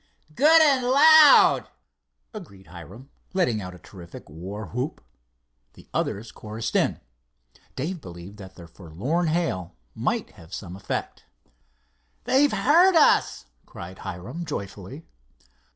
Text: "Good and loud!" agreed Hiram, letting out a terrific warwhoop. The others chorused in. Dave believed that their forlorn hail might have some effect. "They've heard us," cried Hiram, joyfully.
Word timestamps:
"Good 0.33 0.63
and 0.63 0.83
loud!" 0.83 1.69
agreed 2.33 2.65
Hiram, 2.65 3.11
letting 3.35 3.61
out 3.61 3.75
a 3.75 3.77
terrific 3.77 4.27
warwhoop. 4.27 4.99
The 5.73 5.87
others 5.93 6.31
chorused 6.31 6.75
in. 6.75 6.99
Dave 7.75 8.01
believed 8.01 8.37
that 8.37 8.55
their 8.55 8.65
forlorn 8.67 9.27
hail 9.27 9.75
might 9.93 10.31
have 10.31 10.55
some 10.55 10.75
effect. 10.75 11.25
"They've 12.23 12.51
heard 12.51 12.95
us," 12.95 13.45
cried 13.67 13.99
Hiram, 13.99 14.43
joyfully. 14.43 15.05